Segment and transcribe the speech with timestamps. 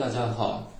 [0.00, 0.72] 大家好。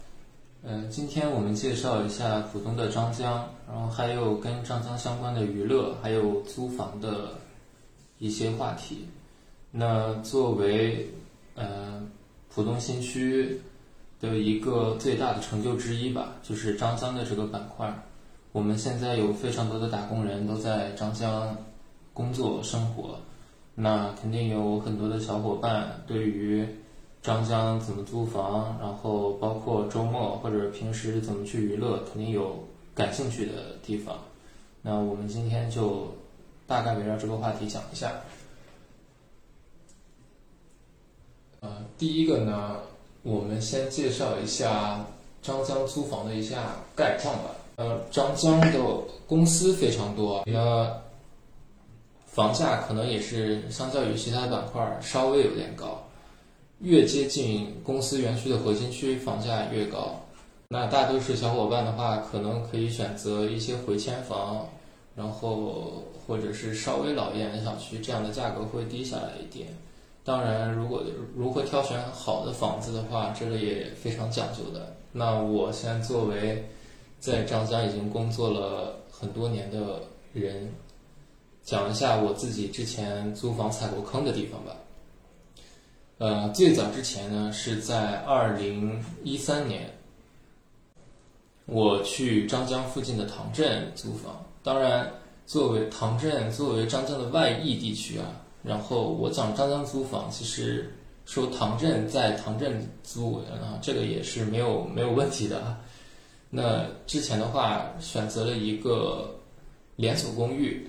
[0.62, 7.34] 嗯，今天我们介绍一下浦东的张江，然后还有跟张江相关的娱乐，还有租房的
[8.18, 9.06] 一些话题。
[9.70, 11.06] 那作为
[11.54, 12.02] 呃
[12.48, 13.60] 浦东新区
[14.22, 17.94] 的一个最大的成就之一吧，就是张江的这个板块。
[18.52, 21.54] 我们现在有非常多的打工人都在张江
[22.14, 23.18] 工作生活，
[23.74, 26.66] 那肯定有很多的小伙伴对于。
[27.22, 34.18] 张江怎么租房，然后包括周末或者平时怎么去娱乐，肯定有感兴趣的地方。
[34.80, 36.08] 那我们今天就
[36.66, 38.12] 大概围绕这个话题讲一下。
[41.60, 42.78] 呃，第一个呢，
[43.22, 45.04] 我们先介绍一下
[45.42, 47.50] 张江租房的一下概况吧。
[47.76, 48.78] 呃，张江的
[49.26, 50.90] 公司非常多，那
[52.26, 56.02] 房价可能也是相较于其他板块稍微有点高。
[56.80, 60.18] 越接近公司园区的核心区，房价越高。
[60.68, 64.66] 那大多数小伙伴的话，可能可以选择一些回迁房，
[65.14, 69.68] 然后或者是稍微老一点的小区，这样的价格会低下来一点。
[70.24, 71.02] 当然，如果
[71.36, 74.94] 如何挑选好的房子的话，这个也非常讲究的。
[75.12, 76.64] 那我先作为
[77.18, 80.00] 在张江已经工作了很多年的
[80.32, 80.72] 人，
[81.64, 84.74] 讲一下我自己之前租房踩过坑的地方吧。
[86.20, 89.90] 呃，最早之前呢，是在二零一三年，
[91.64, 94.44] 我去张江附近的唐镇租房。
[94.62, 95.10] 当然，
[95.46, 98.26] 作为唐镇作为张江的外溢地区啊，
[98.62, 100.92] 然后我讲张江租房，其实
[101.24, 105.74] 说唐镇在唐镇租啊，这个也是没有没有问题的。
[106.50, 109.34] 那之前的话，选择了一个
[109.96, 110.86] 连锁公寓，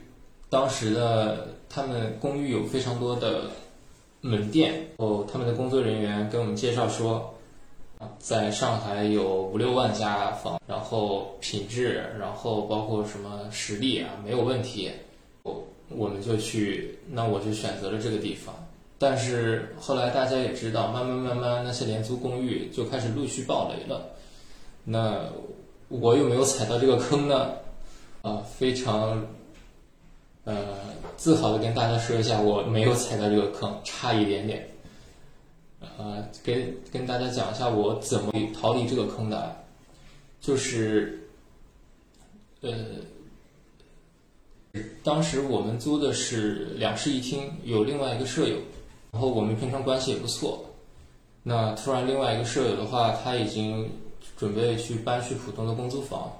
[0.49, 3.49] 当时的他们公寓有非常多的。
[4.21, 7.33] 门店哦，他们的工作人员给我们介绍说，
[8.19, 14.91] 在上海有五六万家房，然后品质，然后包括什么实力啊，没有问题。
[15.41, 18.53] 我我们就去，那我就选择了这个地方。
[18.99, 24.05] 但是后来大家也知道，慢慢慢慢那些廉租公寓就开始陆续爆雷了。
[24.83, 25.19] 那
[25.89, 27.49] 我有没有踩到这个坑呢？
[28.21, 29.25] 啊，非常。
[30.44, 30.75] 呃，
[31.18, 34.68] 自豪的跟大家说一下，我没有踩到这个坑，差一点点。
[35.79, 39.56] 呃，跟跟大家讲一下我怎么逃离这个坑的，
[40.40, 41.28] 就是，
[42.62, 42.74] 呃，
[45.03, 48.57] 当时我们租的是两室一厅，有另外一个舍友，
[49.12, 50.66] 然后我们平常关系也不错。
[51.44, 53.88] 那突然另外一个舍友的话，他已经
[54.38, 56.31] 准备去搬去浦东的公租房，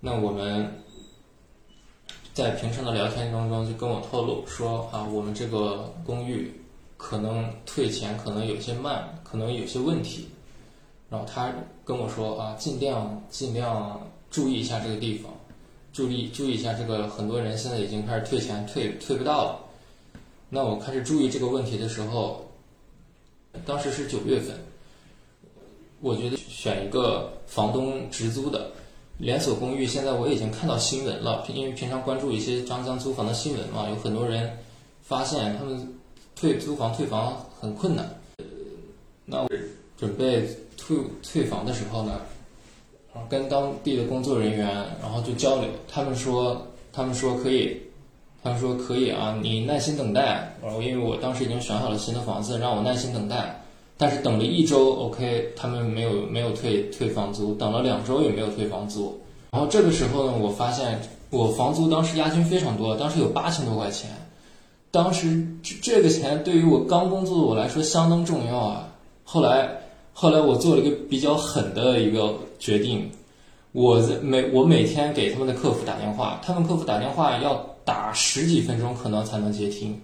[0.00, 0.82] 那我们。
[2.38, 6.54] 在平常的聊天当中，就跟我透露说啊，我们这个公寓
[6.96, 10.28] 可能退钱可能有些慢，可能有些问题。
[11.10, 11.52] 然后他
[11.84, 14.00] 跟我说啊，尽量尽量
[14.30, 15.32] 注意一下这个地方，
[15.92, 19.58] 注意注意一下这个，很多人现在已经开始退钱，退退不到了。
[20.48, 22.46] 那我开始注意这个问题的时候，
[23.66, 24.54] 当时是九月份，
[26.00, 28.70] 我觉得选一个房东直租的。
[29.18, 34.56] 连锁公寓现在我已经看到新闻了，因为平常关注一些张江租房的新闻嘛，有很多人
[35.02, 35.92] 发现他们
[36.36, 38.08] 退租房退房很困难。
[39.24, 39.48] 那我
[39.96, 42.20] 准备退退房的时候呢，
[43.28, 44.66] 跟当地的工作人员
[45.02, 47.76] 然后就交流，他们说他们说可以，
[48.40, 50.56] 他们说可以啊，你耐心等待。
[50.62, 53.60] 然后因为我当时已经选好了新的房子，让我耐心等待。
[54.00, 59.20] 但是等了一周，OK，他们没有没有退退房租，等了两周也没有退房租。
[59.50, 61.00] 然后这个时候呢，我发现
[61.30, 64.08] 我房租当时押金非常多，当时有八千多块钱。
[64.90, 68.88] 当时这这个钱对于我刚工作的我来说相当重要啊。
[69.24, 69.68] 后来
[70.12, 73.10] 后来我做了一个比较狠的一个决定，
[73.72, 77.54] 我每我每天给他们的客服打电话，他们客服打电话要
[77.84, 80.00] 打十几分钟可能才能接听。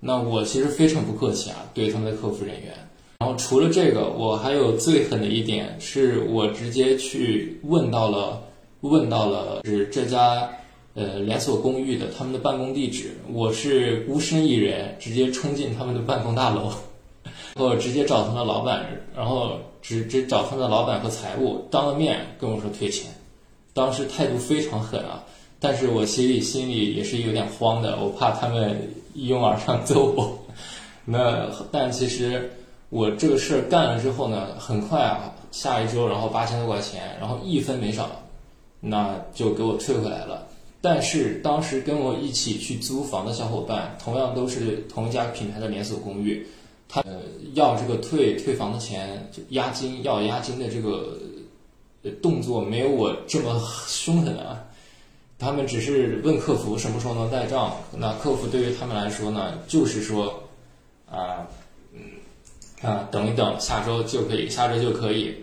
[0.00, 2.72] 那我其实非常不客气啊，对他们的客服人员。
[3.20, 8.40] 然后除了这个，我还有最狠的一点，是我直接去问到了，
[8.82, 10.48] 问到了是这家
[10.94, 13.16] 呃连锁公寓的他们的办公地址。
[13.32, 16.70] 我是孤身一人，直接冲进他们的办公大楼，
[17.58, 18.86] 然后直接找他们的老板，
[19.16, 23.10] 然后直直找他们的老板和财务，当了面跟我说退钱。
[23.74, 25.24] 当时态度非常狠啊，
[25.58, 30.38] 但是我心里心里也是有点慌的，我怕他们一拥而上揍我。
[31.04, 32.48] 那但其实。
[32.90, 38.08] 我这个事儿干了之后呢，很快啊，下一周然后八千多块钱，然后一分没少，
[38.80, 40.46] 那就给我退回来了。
[40.80, 46.46] 但是当时跟我一起去租房的小伙伴，同样都是同一家品牌的连锁公寓，
[46.88, 47.20] 他呃
[47.54, 51.18] 要这个退退房的钱，就押金要押金的这个
[52.22, 54.64] 动作没有我这么凶狠啊。
[55.38, 60.42] 他们只是问客服什么时候能带账，那客服对于他们来说呢，就是说
[61.10, 61.46] 啊，
[62.82, 65.34] 啊，等一等，下周就可以，下周就可以，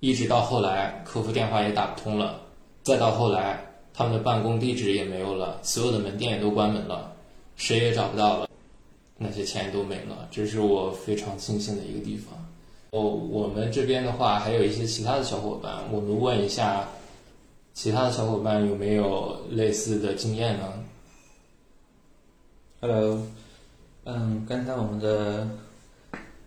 [0.00, 2.40] 一直到后来客服电话也打不通了，
[2.82, 3.58] 再到后来
[3.92, 7.12] 他们的办公地址也没有了，所有的门店也都关门了，
[7.56, 8.48] 谁也找不到了。
[9.18, 12.34] 那些钱都没了，这是我非常庆幸的一个地方。
[12.90, 16.88] 哦，我们这边的话，还有一些其他的小伙伴，我们问一下，
[17.72, 20.72] 其他的小伙伴有没有类似的经验呢
[22.80, 23.22] ？Hello，
[24.04, 25.46] 嗯，刚才我们的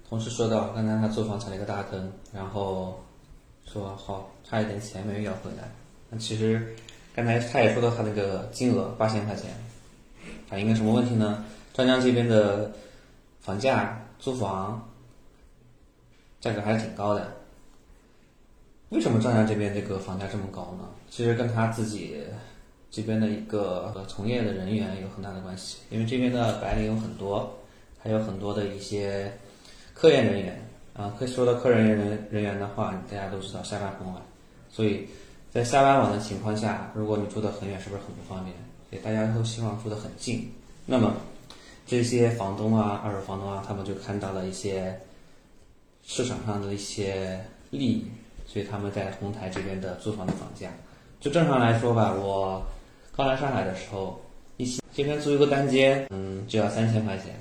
[0.07, 3.03] 同事说到，刚才他租房踩了一个大坑，然后
[3.65, 5.69] 说好差一点钱没有要回来。
[6.09, 6.75] 那其实
[7.15, 9.49] 刚才他也说到他那个金额八千块钱，
[10.47, 11.43] 反映个什么问题呢？
[11.73, 12.71] 张江这边的
[13.41, 14.87] 房价租房
[16.39, 17.33] 价格还是挺高的。
[18.89, 20.87] 为什么张江这边这个房价这么高呢？
[21.09, 22.23] 其实跟他自己
[22.91, 25.79] 这边的一个从业的人员有很大的关系。
[25.89, 27.57] 因为这边的白领有很多，
[27.99, 29.33] 还有很多的一些
[29.95, 30.61] 科研人员
[30.93, 31.11] 啊。
[31.17, 34.21] 可以说到科研人员人员的话，大家都知道下班很晚，
[34.69, 35.07] 所以
[35.51, 38.55] 在下班晚的情况下，如果你住得很远，是不是很不方便？
[38.91, 40.51] 所以大家都希望住得很近。
[40.85, 41.15] 那么
[41.87, 44.95] 这些房东啊，二手房东啊，他们就看到了一些
[46.05, 48.05] 市场上的一些利益，
[48.45, 50.69] 所以他们在红台这边的租房的房价，
[51.19, 52.63] 就正常来说吧，我
[53.15, 54.21] 刚来上海的时候，
[54.57, 57.35] 一这边租一个单间，嗯，就要三千块钱，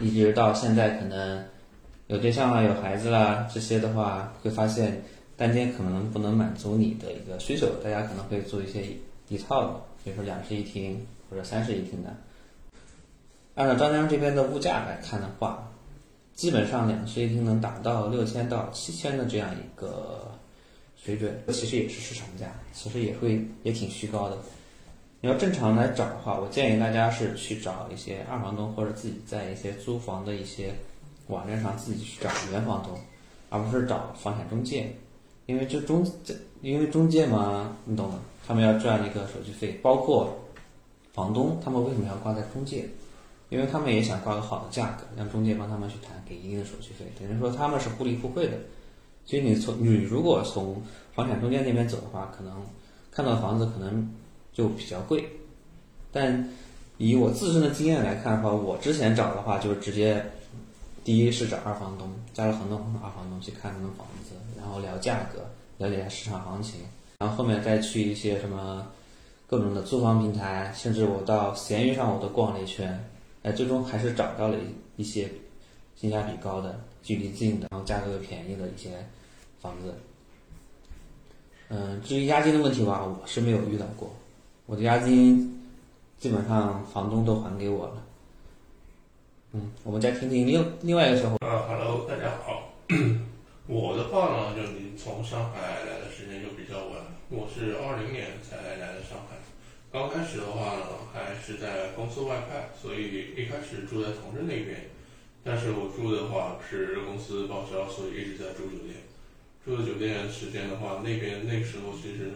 [0.00, 1.44] 一直到现在，可能
[2.06, 5.02] 有对象了、有孩子了，这些的话，会发现
[5.36, 8.82] 单间可能不能满足你的一个需求，大家可能会做一些
[9.28, 12.16] 一套的，比如说两室一厅或者三室一厅的。
[13.54, 15.70] 按照张江这边的物价来看的话，
[16.34, 20.32] 基本上两室一厅能达到六千到七千的这样一个
[20.96, 24.38] 水准，其实也是市场价，其实也会也挺虚高的。
[25.22, 30.74] 你要正常来找的话，我建议大家是去找一些二房东或者自己在一些租房的一些
[31.28, 32.98] 网站上自己去找原房东，
[33.50, 34.90] 而不是找房产中介，
[35.44, 40.34] 因为这中这因为中介嘛，你懂的，他们要赚一个手续费，包括
[41.12, 42.88] 房东，他们为什么要挂在中介？
[43.50, 48.52] 因为他们也想挂个好的价格，让中介帮他们去谈，给一定的手续费，等于说他们是互利互惠的。
[49.26, 50.80] 所以你从你如果从
[51.14, 52.54] 房产中介那边走的话，可能
[53.10, 54.08] 看到房子可能
[54.52, 55.28] 就比较贵。
[56.12, 56.48] 但
[56.98, 60.24] 以我自身的经验来看的话，我之前找的话就是直接，
[61.04, 65.40] 第一是找二房东，加了很多很多二房东去看他们房子，然后聊价格，
[65.78, 66.80] 了解一下市场行情，
[67.18, 68.86] 然后后面再去一些什么
[69.46, 73.02] 各种的租房平台，甚至我到闲鱼上我都逛了一圈。
[73.42, 74.58] 哎，最终还是找到了
[74.96, 75.30] 一些
[75.96, 78.90] 性价比高的、距离近的，然后价格又便宜的一些
[79.60, 79.94] 房子。
[81.68, 84.12] 嗯，至于押金的问题吧，我是没有遇到过。
[84.70, 85.60] 我的押金
[86.16, 88.06] 基本上房东都还给我了。
[89.50, 91.34] 嗯，我们再听听另另外一个时候。
[91.40, 92.72] 啊哈喽大家好。
[93.66, 99.42] 我的话呢，就你从上海来的时间就比较晚，我是二零年才来的上海。
[99.90, 104.86] 刚开始的话呢，还是在公司外派，所以一开始住在同事那边。
[105.42, 109.02] 但是我住的话是公司报销，所以一直在住酒店。
[109.64, 112.30] 住的酒店时间的话，那边那个时候其实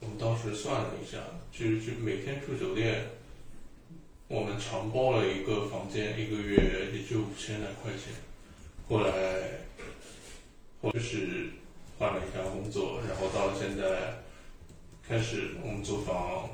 [0.00, 1.18] 我们当时算了一下，
[1.52, 3.06] 就就每天住酒店，
[4.28, 8.14] 我们长包了一个房间，一个月也就五千来块钱。
[8.88, 9.12] 后来，
[10.80, 11.50] 我就是
[11.98, 14.14] 换了一下工作，然后到了现在，
[15.06, 16.48] 开始我们租房。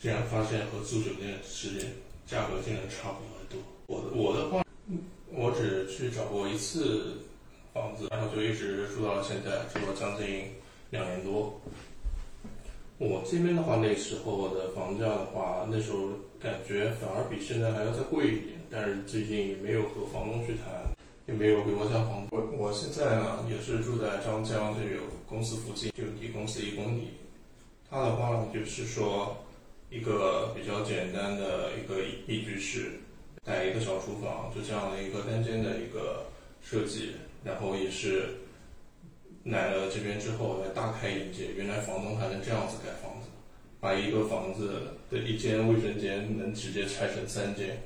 [0.00, 1.92] 竟然发现和租酒店时间
[2.26, 3.20] 价格竟然差不
[3.54, 3.62] 多。
[3.86, 4.64] 我的我的话，
[5.30, 7.18] 我只去找过一次
[7.74, 10.54] 房子，然后就一直住到了现在，住了将近
[10.88, 11.60] 两年多。
[13.00, 18.60] 我这边的话，那时候的房价的话，那时候感觉反而比现在还要再贵一点。
[18.70, 20.84] 但是最近也没有和房东去谈，
[21.26, 22.28] 也没有给我讲房。
[22.30, 27.08] 我我现在呢，也是住在张江，就有公司附近，就离公司一公里。
[27.88, 29.34] 他的话呢，就是说。
[29.92, 32.92] 一个比较简单的一个一居室，
[33.44, 36.26] 带一个小厨房，就这样的一个单间的一个
[36.62, 37.10] 设计，
[37.42, 38.28] 然后也是
[39.44, 43.28] 来了这边之后才大开眼界，原来房东还能这样子盖房子，
[43.80, 47.80] 把一个房子的一间卫生间能直接拆成三间，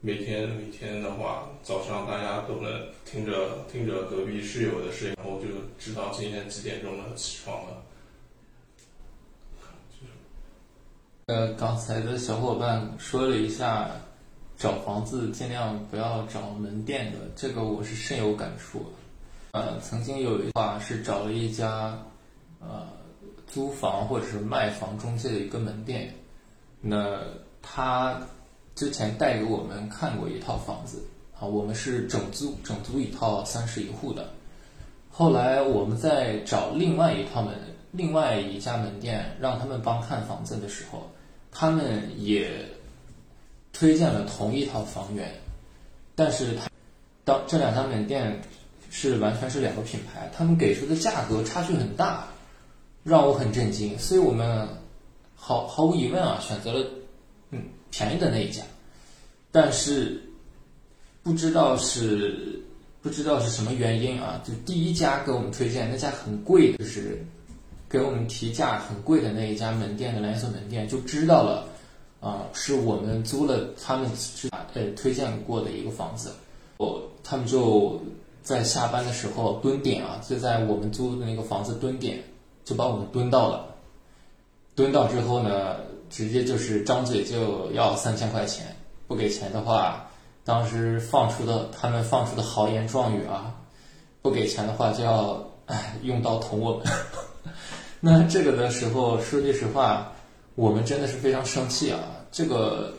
[0.00, 5.46] 每天每天的话，早上大家都能听着听着隔壁室友的声音，然后就
[5.78, 7.82] 知道今天几点钟了起床了。
[11.26, 13.90] 呃，刚才的小伙伴说了一下
[14.58, 18.84] 找房子尽量不要找门店的，这个我是深有感触。
[19.52, 21.98] 呃，曾经有一话是找了一家
[22.58, 22.88] 呃
[23.46, 26.10] 租房或者是卖房中介的一个门店，
[26.80, 27.20] 那
[27.60, 28.18] 他
[28.74, 31.04] 之前带给我们看过一套房子
[31.38, 34.30] 啊，我们是整租整租一套三室一户的。
[35.10, 37.54] 后来我们在找另外一套门
[37.90, 41.10] 另外一家门店让他们帮看房子的时候，
[41.50, 42.64] 他们也
[43.70, 45.30] 推荐了同一套房源，
[46.14, 46.70] 但是他
[47.22, 48.40] 当这两家门店
[48.94, 52.28] 是完全是两个品牌，他们给出的价格差距很大，
[53.02, 54.68] 让我很震惊，所以我们
[55.34, 56.86] 毫毫无疑问啊选择了
[57.50, 58.62] 嗯便宜的那一家，
[59.50, 60.22] 但是
[61.22, 62.60] 不知道是
[63.00, 67.24] 不知道是什么原因啊，就第一家给我们推荐那家很贵的，就是
[67.88, 71.66] 给我们提价很贵的那一家门店的连锁门店就知道了
[72.20, 76.30] 啊，是我们租了他们是呃推荐过的一个房子，
[76.76, 77.98] 我他们就
[78.42, 82.22] 在下班的时候蹲点啊，就在我们租的那个房子蹲点，
[82.64, 83.66] 就把我们蹲到了。
[84.74, 85.76] 蹲到之后呢，
[86.10, 88.74] 直接就是张嘴就要三千块钱，
[89.06, 90.08] 不给钱的话，
[90.44, 93.54] 当时放出的他们放出的豪言壮语啊，
[94.22, 96.86] 不给钱的话就要哎用刀捅我们。
[98.00, 100.10] 那这个的时候，说句实话，
[100.54, 102.00] 我们真的是非常生气啊！
[102.32, 102.92] 这个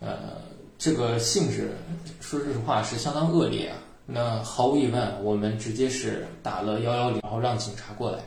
[0.00, 0.40] 呃，
[0.78, 1.76] 这个性质，
[2.20, 3.76] 说句实话是相当恶劣啊。
[4.06, 8.18] 那毫无疑问，我们直接是打了幺幺零，然后让警察过来。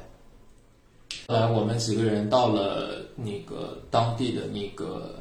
[1.27, 5.15] 后来我们几个人到了那个当地的那个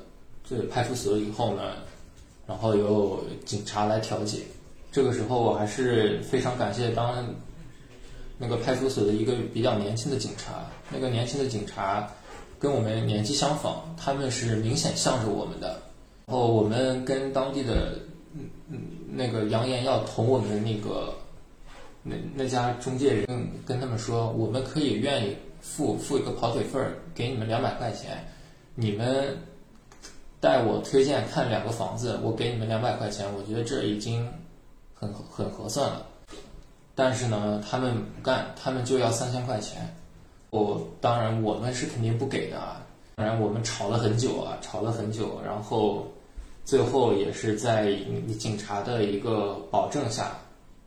[0.49, 1.62] 这个派出所以后呢，
[2.46, 4.42] 然后由警察来调解。
[4.92, 7.26] 这个时候我还是非常感谢当
[8.38, 10.64] 那个派出所的一个比较年轻的警察。
[10.90, 12.08] 那个年轻的警察
[12.58, 15.82] 跟我们年纪相仿，他们是明显向着我们的。
[16.26, 17.99] 然后我们跟当地的
[18.34, 21.14] 嗯嗯那个扬言要捅我们那个
[22.02, 28.26] 那那家中介人跟他们说，我们可以愿意付付一个跑腿费儿，给你们两百块钱，
[28.74, 29.38] 你们
[30.40, 34.28] 带我推荐看两个房子，我给你们两百块钱，我觉得这已经
[34.92, 36.06] 很很合算了。
[36.94, 39.94] 但是呢，他们不干，他们就要三千块钱。
[40.50, 42.86] 我当然我们是肯定不给的啊，
[43.16, 46.06] 当然我们吵了很久啊，吵了很久，然后
[46.64, 47.94] 最后也是在
[48.38, 50.37] 警察的一个保证下，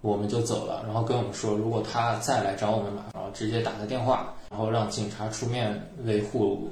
[0.02, 0.84] 我们就走了。
[0.86, 6.70] 然后跟我们说，如果他再来找我们嘛，然后直接打个电话，然后让警察出面维护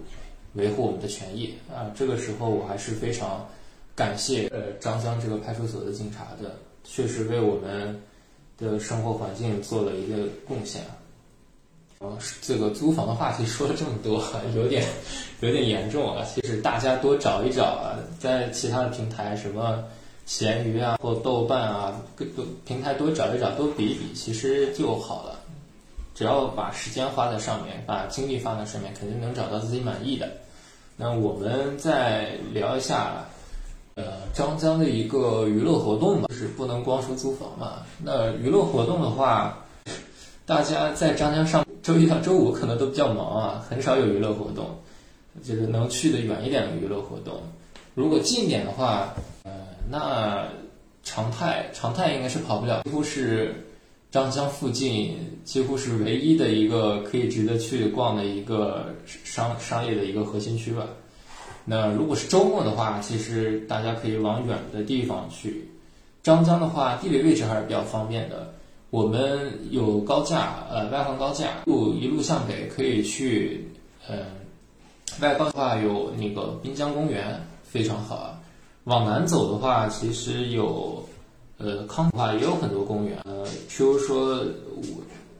[0.53, 1.91] 维护我们的权益啊。
[1.95, 3.47] 这个时候我还是非常
[3.93, 8.01] 感谢呃张江这个派出所的警察的，确实为我们
[8.57, 10.97] 的生活环境做了一个贡献啊。
[11.99, 14.21] 呃，这个租房的话题说了这么多，
[14.53, 14.83] 有点
[15.39, 16.25] 有点严重啊。
[16.25, 19.81] 其实大家多找一找啊，在其他的平台，什么
[20.25, 25.39] 闲鱼啊或豆瓣啊，各个平台多找一找，多比一比，其实就好了。
[26.13, 30.29] 只要把时间花在上面，把精力放在上面，肯定能找到自己满意的。
[30.97, 33.25] 那我们再聊一下，
[33.95, 37.83] 呃，张江的一个娱乐活动吧，就是不能光说租房嘛。
[38.03, 39.57] 那娱乐活动的话，
[40.45, 41.64] 大家在张江上。
[41.85, 44.75] 周一到周五可能都比较忙啊，很少有娱乐活动，
[45.43, 47.39] 就是能去的远一点的娱乐活动。
[47.93, 49.13] 如果近一点的话，
[49.43, 49.51] 呃，
[49.87, 50.47] 那
[51.03, 53.53] 长泰长泰应该是跑不了，几乎是
[54.09, 60.87] 张江附近几乎是唯一的一个可以值得去逛的一个商商业的一个核心区吧。
[61.65, 65.69] 那如果是周末的话，其实大家可以往远的地方去。
[66.23, 68.51] 张江的话，地理位置还是比较方便的。
[68.91, 73.67] 我们有高架，呃，外环高架，路一路向北可以去，
[74.07, 74.17] 呃，
[75.19, 78.39] 外高的话有那个滨江公园，非常好啊。
[78.85, 81.03] 往南走的话，其实有，
[81.57, 84.45] 呃，康的话也有很多公园，呃，譬如说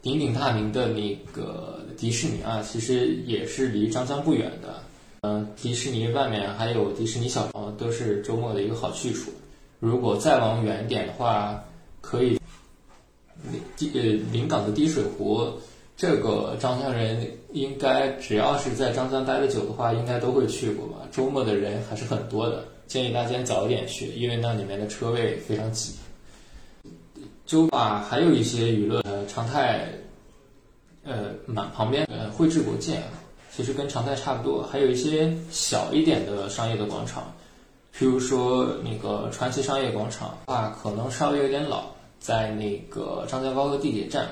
[0.02, 4.82] 鼎鼎大名的那个迪士尼啊，其实也是离张江不远的。
[5.22, 9.32] 嗯，迪士尼外面还有迪士尼小城，都是周末的一个好去处。
[9.80, 11.64] 如果再往远点的话，
[12.02, 12.40] 可以。
[13.76, 15.52] 滴呃，临港的滴水湖，
[15.98, 21.08] 这个张江人应该只要是在张江待的久的话，应该都会去过吧。
[21.12, 25.94] 周末的人还是很多的，建议大家早一点去，因为那里面的车位非常挤。
[27.46, 29.88] 周吧还有一些娱乐，呃，常泰，
[31.04, 32.94] 呃，满旁边呃汇智国际，
[33.56, 37.32] 其实跟常泰差不多，还有一些小一点的商业的广场，
[37.96, 41.95] 譬如说那个传奇商业广场啊，可能稍微有点老。
[42.25, 44.27] 在那个张家高的地铁站，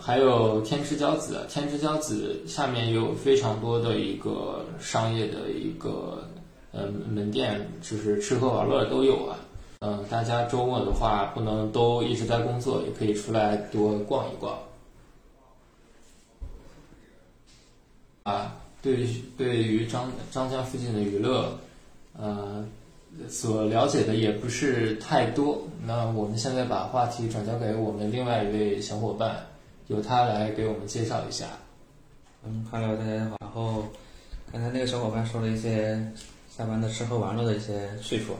[0.00, 6.28] 还有天之骄子，天之骄子下面有非常多的一个商业的一个
[6.72, 9.38] 呃门店，就是吃喝玩乐都有啊。
[9.78, 14.58] 嗯，大家周末的话不能都一直在工作，也可以出来多逛一逛。
[18.24, 21.56] 啊，对于对于张张家附近的娱乐，
[22.18, 22.66] 呃，
[23.28, 25.62] 所了解的也不是太多。
[25.84, 29.46] 那我们现在把话题转交给我们另外一位小伙伴，
[29.88, 31.46] 由他来给我们介绍一下。
[32.44, 33.36] 嗯，Hello，大家好。
[33.40, 33.84] 然后
[34.52, 36.00] 刚才那个小伙伴说了一些
[36.48, 38.34] 下班的吃喝玩乐的一些去处，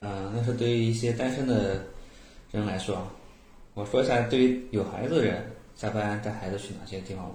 [0.00, 1.82] 嗯，那是对于一些单身的
[2.50, 3.06] 人来说，
[3.74, 5.44] 我说一下对于有孩子的人，
[5.74, 7.34] 下班带孩子去哪些地方玩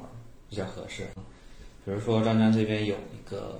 [0.49, 1.03] 比较合适。
[1.85, 3.59] 比如说张江这边有一个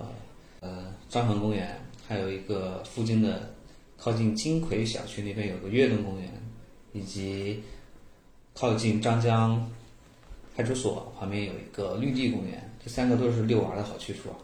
[0.60, 3.54] 呃张衡公园，还有一个附近的
[3.98, 6.32] 靠近金葵小区那边有个悦动公园，
[6.94, 7.62] 以及
[8.54, 9.70] 靠近张江
[10.56, 14.38] 派出所旁边有一个绿地公园，这三个都是遛娃的好去处啊。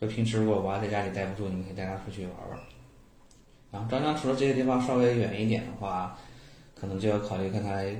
[0.00, 2.58] 就平时如果娃在家里待不住，你们可以带他出去玩玩。
[3.72, 6.18] 然后张江除了这些地方稍微远一点的话，
[6.74, 7.96] 可能就要考虑刚才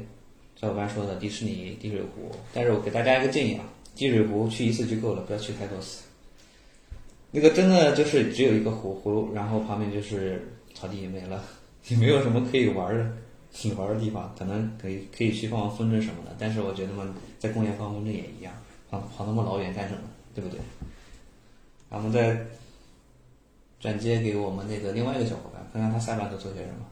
[0.57, 2.31] 小伙伴说的迪士尼、滴水湖。
[2.53, 3.65] 但是我给大家一个建议啊。
[3.95, 6.05] 滴水湖去一次就够了，不要去太多次。
[7.33, 11.45] 那个真的就是只有一个湖，湖然后旁边就是草地也没了，
[11.89, 13.13] 也没有什么可以玩的、
[13.53, 14.35] 挺 玩的地方。
[14.37, 18.53] 可能可以可以去放放风筝什么的，但是我觉得嘛，在公园放风筝也一样，
[18.91, 20.01] 跑跑那么老远干什么？
[20.35, 20.59] 对不对？
[21.89, 22.47] 然后再
[23.79, 26.87] 转接给我们那个另外一个小伙伴，看看他下班都做些什么。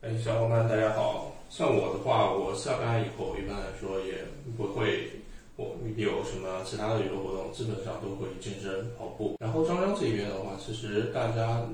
[0.00, 1.30] 哎，小伙伴大家好。
[1.50, 4.14] 像我的话，我下班以后一般来说也
[4.56, 5.08] 不会
[5.56, 9.36] 我有什么其他的娱乐活动，基本上都会健身跑步。
[9.38, 11.64] 然后张张这边的话，其实大家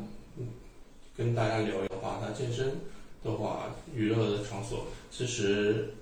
[1.17, 2.73] 跟大家聊的话，他健身
[3.25, 5.95] 的话，娱乐的场所其实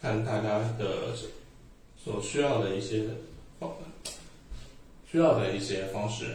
[0.00, 1.14] 看大家的
[1.96, 3.04] 所需要的一些
[3.58, 3.72] 方
[5.10, 6.26] 需要的一些方式。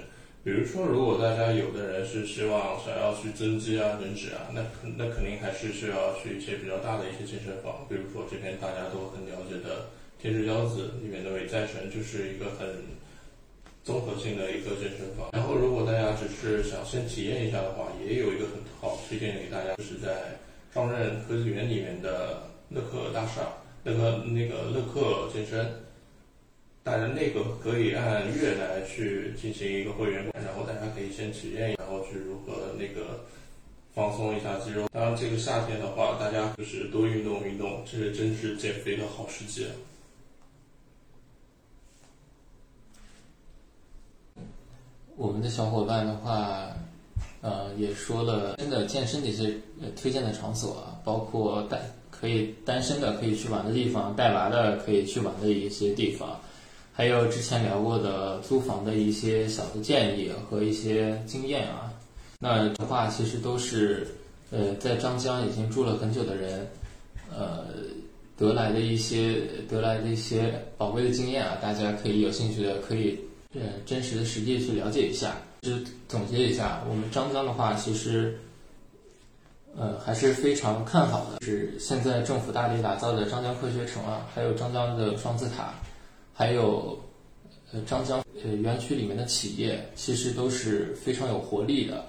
[0.41, 7.85] 比如说，如果大家有的人是希望想要去增肌啊、减脂啊，那肯那肯定还是需要去一些比较大的一些健身房。
[7.89, 9.87] 比如说这边大家都很了解的
[10.21, 12.67] 天之骄子里面的伟在城，就是一个很
[13.83, 15.29] 综合性的一个健身房。
[15.31, 20.37] 然后，如果大家只是想先体验一下的话，也有一个很好推荐给大家，就是在
[20.73, 23.47] 上任科技园里面的乐客大厦，
[23.83, 25.65] 那个那个乐客健身。
[26.81, 33.25] 大家那个可以按月来去进行一个会员，然后大家可以先体验，然后去如何那个
[33.93, 34.87] 放松一下肌肉。
[34.91, 39.67] 当然，这个夏天的话，大家就是多运动运动，这是真是减肥的好时机。
[45.19, 46.69] 我们的小伙伴的话，
[47.41, 49.53] 呃，也说了真的健身的一些
[50.01, 51.77] 推荐的场所啊，包括单
[52.09, 56.39] 可以单身的可以去玩的地方，带娃的可以去玩的一些地方。
[56.93, 61.91] 还有之前聊过的租房的一些小的建议和一些经验啊，
[62.39, 64.07] 那的话其实都是
[64.51, 66.65] 呃在张江已经住了很久的人，
[67.29, 67.65] 呃
[68.37, 73.19] 得来的一些得来的一些宝贵的经验啊，大家可以有兴趣的可以
[73.53, 75.35] 呃真实的实地去了解一下。
[75.61, 75.71] 就
[76.07, 78.39] 总结一下，我们张江的话其实
[79.75, 85.73] 呃还是非常看好的，是现在政府大力打造的张江科学城啊，还有张江的双子塔。
[86.33, 86.97] 还有，
[87.73, 92.05] 呃，张江呃园区里面的企业其实都是非常有活力的，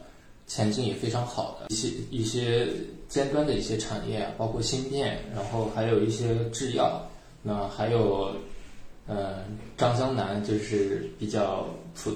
[0.46, 2.68] 前景也非常好的一些一些
[3.08, 7.04] 尖端的一些产业，包括芯片，然后还有一些制药，
[7.42, 8.32] 那还有，
[9.10, 9.42] 呃，
[9.76, 12.12] 张江南就是比较普，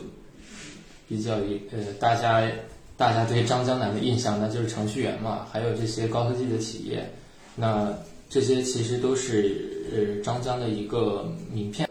[1.09, 2.49] 比较一呃大家
[2.97, 7.05] 大家对张江南的印象那就是程序员嘛，还有这些高科技的企业，
[7.57, 7.93] 那
[8.31, 11.89] 这些其实都是呃张江的一个名片。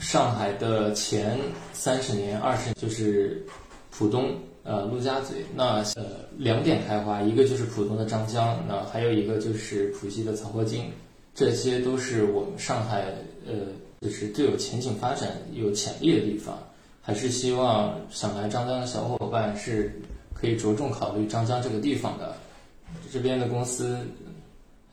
[0.00, 1.38] 上海的前
[1.74, 3.44] 三十年、二十就是
[3.90, 4.34] 浦东
[4.64, 10.90] 呃陆家嘴，那呃两点开花，一个就是浦东的张江，那还有一个就是浦西的曹河泾，
[11.34, 13.04] 这些都是我们上海
[13.46, 13.52] 呃
[14.00, 16.58] 就是最有前景发展、有潜力的地方，
[17.02, 19.92] 还是希望想来张江的小伙伴是
[20.32, 22.34] 可以着重考虑张江这个地方的，
[23.12, 23.98] 这边的公司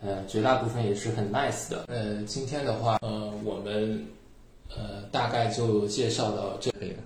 [0.02, 1.86] 呃绝大部分也是很 nice 的。
[1.88, 4.06] 呃，今天的话，呃我们。
[4.76, 6.98] 呃，大概就介绍到这里了。